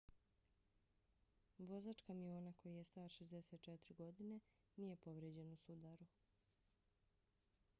vozač 1.59 2.01
kamiona 2.07 2.53
koji 2.63 2.77
je 2.77 2.83
star 2.91 3.09
64 3.15 3.93
godine 4.01 4.39
nije 4.77 4.95
povrijeđen 5.05 5.51
u 5.53 5.59
sudaru 5.65 6.05